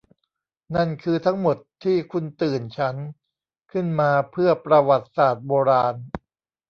[0.75, 2.95] นั่นคือทั้งหมดที่คุณตื่นฉัน
[3.71, 5.95] ขึ้นมาเพื่อประวัติศาสตร์โบราณ?